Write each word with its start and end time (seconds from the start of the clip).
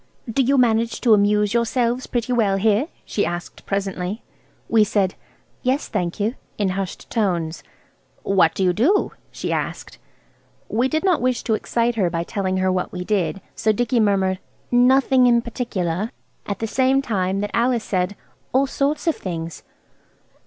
"Do 0.27 0.41
you 0.41 0.57
manage 0.57 0.99
to 1.01 1.13
amuse 1.13 1.53
yourself 1.53 2.09
pretty 2.09 2.33
well 2.33 2.57
here?" 2.57 2.87
she 3.05 3.23
asked 3.23 3.67
presently. 3.67 4.23
We 4.67 4.83
said, 4.83 5.13
"Yes, 5.61 5.87
thank 5.87 6.19
you," 6.19 6.33
in 6.57 6.69
hushed 6.69 7.07
tones. 7.11 7.61
"What 8.23 8.55
do 8.55 8.63
you 8.63 8.73
do?" 8.73 9.11
she 9.29 9.51
asked. 9.53 9.99
We 10.67 10.87
did 10.87 11.03
not 11.03 11.21
wish 11.21 11.43
to 11.43 11.53
excite 11.53 11.93
her 11.97 12.09
by 12.09 12.23
telling 12.23 12.57
her 12.57 12.71
what 12.71 12.91
we 12.91 13.03
did 13.03 13.41
so 13.53 13.71
Dicky 13.71 13.99
murmured– 13.99 14.39
"Nothing 14.71 15.27
in 15.27 15.39
particular," 15.39 16.09
at 16.47 16.57
the 16.57 16.65
same 16.65 17.03
moment 17.07 17.41
that 17.41 17.51
Alice 17.55 17.83
said– 17.83 18.15
"All 18.53 18.65
sorts 18.65 19.05
of 19.05 19.15
things." 19.15 19.61